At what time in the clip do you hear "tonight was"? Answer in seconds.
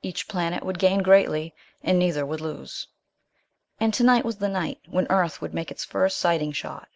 3.92-4.38